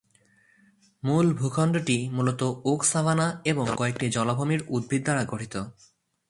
[1.03, 5.55] মূল ভূখন্ডটি মূলত ওক সাভানা এবং কয়েকটি জলাভূমির উদ্ভিদ দ্বারা গঠিত।